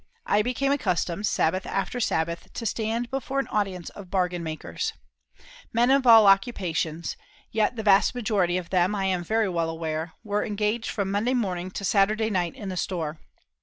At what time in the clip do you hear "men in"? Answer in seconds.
5.73-6.01